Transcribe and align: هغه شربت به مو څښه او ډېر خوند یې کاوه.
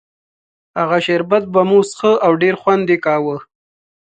هغه 0.79 0.97
شربت 1.05 1.43
به 1.53 1.61
مو 1.69 1.79
څښه 1.89 2.11
او 2.25 2.31
ډېر 2.41 2.55
خوند 2.61 2.85
یې 2.91 2.97
کاوه. 3.05 3.35